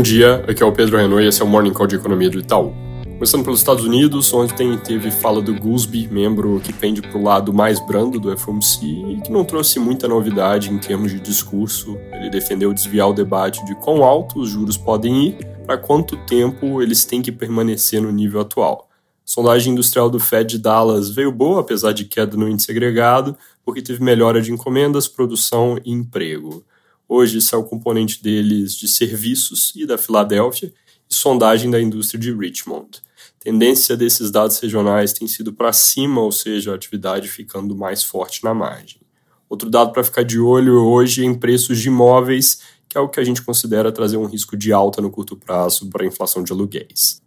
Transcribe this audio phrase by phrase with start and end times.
[0.00, 2.30] Bom dia, aqui é o Pedro Renault e esse é o Morning Call de Economia
[2.30, 2.72] do Itaú.
[3.04, 7.52] Começando pelos Estados Unidos, ontem teve fala do Goolsbee, membro que pende para o lado
[7.52, 11.98] mais brando do FOMC e que não trouxe muita novidade em termos de discurso.
[12.14, 16.80] Ele defendeu desviar o debate de quão alto os juros podem ir, para quanto tempo
[16.80, 18.88] eles têm que permanecer no nível atual.
[18.90, 18.96] A
[19.26, 24.02] sondagem industrial do Fed Dallas veio boa, apesar de queda no índice agregado, porque teve
[24.02, 26.64] melhora de encomendas, produção e emprego.
[27.12, 30.72] Hoje esse é o componente deles de serviços e da Filadélfia
[31.10, 33.02] e sondagem da indústria de Richmond.
[33.40, 38.44] Tendência desses dados regionais tem sido para cima, ou seja, a atividade ficando mais forte
[38.44, 39.00] na margem.
[39.48, 43.08] Outro dado para ficar de olho hoje é em preços de imóveis, que é o
[43.08, 46.44] que a gente considera trazer um risco de alta no curto prazo para a inflação
[46.44, 47.19] de aluguéis.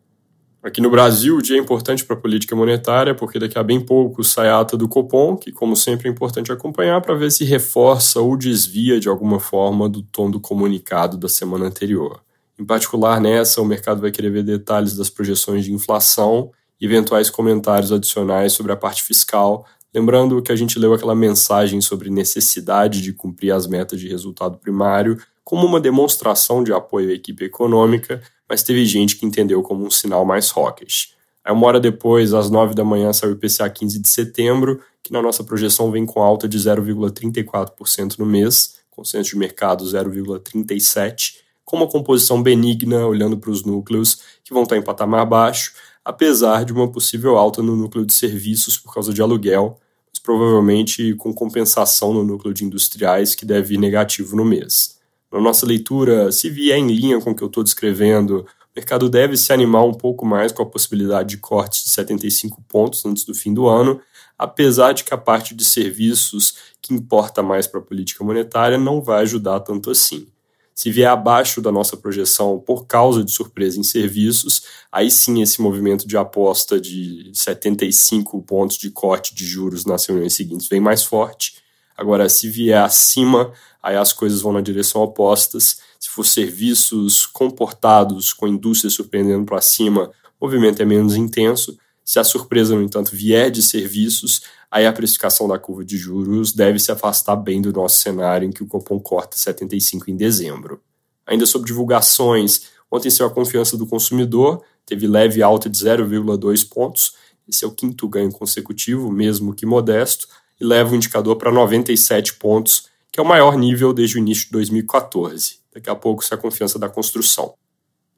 [0.64, 3.82] Aqui no Brasil, o dia é importante para a política monetária, porque daqui a bem
[3.82, 7.44] pouco sai a ata do Copom, que, como sempre, é importante acompanhar para ver se
[7.44, 12.22] reforça ou desvia de alguma forma do tom do comunicado da semana anterior.
[12.58, 17.30] Em particular, nessa, o mercado vai querer ver detalhes das projeções de inflação e eventuais
[17.30, 23.02] comentários adicionais sobre a parte fiscal, lembrando que a gente leu aquela mensagem sobre necessidade
[23.02, 28.22] de cumprir as metas de resultado primário como uma demonstração de apoio à equipe econômica
[28.54, 31.16] mas teve gente que entendeu como um sinal mais hawkish.
[31.44, 35.12] Aí uma hora depois, às 9 da manhã, saiu o IPCA 15 de setembro, que
[35.12, 41.78] na nossa projeção vem com alta de 0,34% no mês, consenso de mercado 0,37%, com
[41.78, 45.74] uma composição benigna, olhando para os núcleos, que vão estar em patamar baixo,
[46.06, 49.80] apesar de uma possível alta no núcleo de serviços por causa de aluguel,
[50.12, 55.02] mas provavelmente com compensação no núcleo de industriais, que deve ir negativo no mês
[55.34, 58.46] na nossa leitura, se vier em linha com o que eu estou descrevendo, o
[58.76, 63.04] mercado deve se animar um pouco mais com a possibilidade de cortes de 75 pontos
[63.04, 64.00] antes do fim do ano,
[64.38, 69.02] apesar de que a parte de serviços, que importa mais para a política monetária, não
[69.02, 70.28] vai ajudar tanto assim.
[70.76, 75.62] Se vier abaixo da nossa projeção por causa de surpresa em serviços, aí sim esse
[75.62, 81.04] movimento de aposta de 75 pontos de corte de juros nas reuniões seguintes vem mais
[81.04, 81.63] forte.
[81.98, 85.80] Agora, se vier acima, aí as coisas vão na direção opostas.
[86.00, 91.78] Se for serviços comportados, com a indústria surpreendendo para cima, o movimento é menos intenso.
[92.04, 96.52] Se a surpresa, no entanto, vier de serviços, aí a precificação da curva de juros
[96.52, 100.82] deve se afastar bem do nosso cenário em que o Copom corta 75 em dezembro.
[101.26, 107.16] Ainda sobre divulgações, ontem saiu a confiança do consumidor, teve leve alta de 0,2 pontos.
[107.48, 110.28] Esse é o quinto ganho consecutivo, mesmo que modesto,
[110.60, 114.46] e leva o indicador para 97 pontos, que é o maior nível desde o início
[114.46, 115.60] de 2014.
[115.74, 117.56] Daqui a pouco, se a confiança da construção.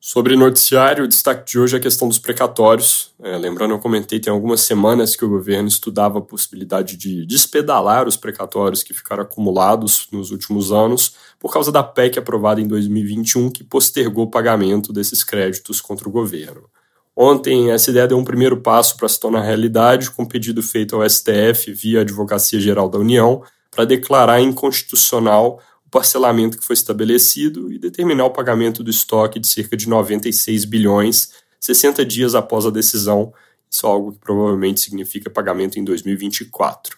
[0.07, 3.11] Sobre noticiário, o destaque de hoje é a questão dos precatórios.
[3.23, 8.07] É, lembrando, eu comentei tem algumas semanas que o governo estudava a possibilidade de despedalar
[8.07, 13.49] os precatórios que ficaram acumulados nos últimos anos por causa da PEC aprovada em 2021
[13.49, 16.69] que postergou o pagamento desses créditos contra o governo.
[17.15, 20.95] Ontem, essa ideia deu um primeiro passo para se tornar realidade, com um pedido feito
[20.95, 27.71] ao STF via Advocacia Geral da União para declarar inconstitucional o parcelamento que foi estabelecido
[27.71, 31.29] e determinar o pagamento do estoque de cerca de 96 bilhões
[31.65, 33.33] 60 dias após a decisão.
[33.69, 36.97] Isso é algo que provavelmente significa pagamento em 2024.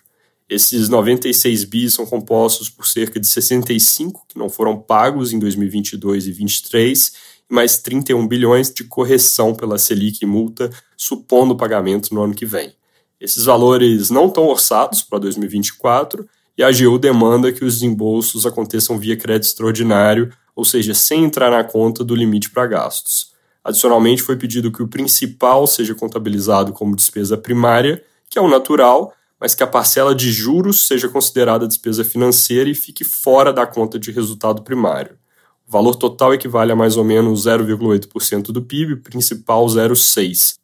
[0.50, 6.26] Esses 96 bis são compostos por cerca de 65 que não foram pagos em 2022
[6.26, 7.14] e 2023
[7.50, 12.74] mais 31 bilhões de correção pela Selic e multa, supondo pagamento no ano que vem.
[13.20, 16.28] Esses valores não estão orçados para 2024
[16.58, 21.52] e a AGU demanda que os desembolsos aconteçam via crédito extraordinário, ou seja, sem entrar
[21.52, 23.32] na conta do limite para gastos.
[23.64, 29.14] Adicionalmente, foi pedido que o principal seja contabilizado como despesa primária, que é o natural,
[29.40, 34.00] mas que a parcela de juros seja considerada despesa financeira e fique fora da conta
[34.00, 35.18] de resultado primário.
[35.68, 40.56] O valor total equivale a mais ou menos 0,8% do PIB, principal 0,6%.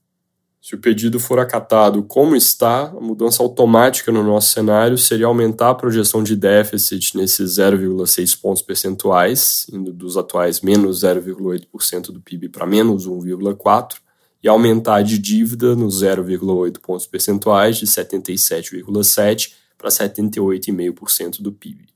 [0.62, 5.72] Se o pedido for acatado como está, a mudança automática no nosso cenário seria aumentar
[5.72, 12.48] a projeção de déficit nesses 0,6 pontos percentuais, indo dos atuais menos 0,8% do PIB
[12.48, 13.96] para menos 1,4%,
[14.42, 21.88] e aumentar de dívida nos 0,8 pontos percentuais de 77,7% para 78,5% do PIB.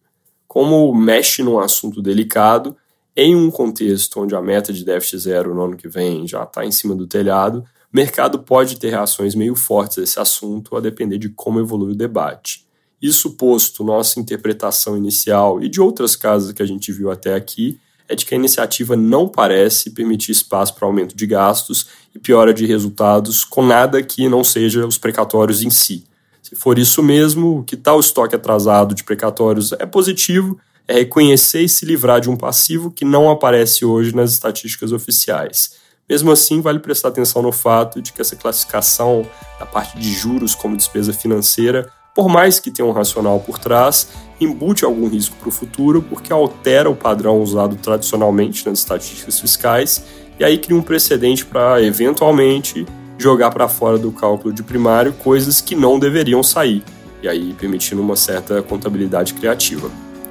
[0.45, 2.75] Como mexe num assunto delicado,
[3.19, 6.64] em um contexto onde a meta de déficit zero no ano que vem já está
[6.64, 10.80] em cima do telhado, o mercado pode ter reações meio fortes a esse assunto, a
[10.80, 12.68] depender de como evolui o debate.
[13.02, 17.80] Isso posto, nossa interpretação inicial e de outras casas que a gente viu até aqui
[18.08, 22.54] é de que a iniciativa não parece permitir espaço para aumento de gastos e piora
[22.54, 26.06] de resultados com nada que não seja os precatórios em si.
[26.44, 31.69] Se for isso mesmo, que tal estoque atrasado de precatórios é positivo é reconhecer e
[31.69, 35.74] se livrar de um passivo que não aparece hoje nas estatísticas oficiais.
[36.10, 39.25] Mesmo assim, vale prestar atenção no fato de que essa classificação
[39.60, 44.07] da parte de juros como despesa financeira, por mais que tenha um racional por trás,
[44.39, 50.04] embute algum risco para o futuro porque altera o padrão usado tradicionalmente nas estatísticas fiscais
[50.40, 52.86] e aí cria um precedente para, eventualmente,
[53.18, 56.83] jogar para fora do cálculo de primário coisas que não deveriam sair,
[57.22, 59.90] e aí permitindo uma certa contabilidade criativa.